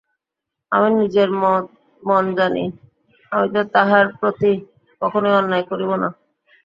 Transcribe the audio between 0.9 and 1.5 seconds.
নিজের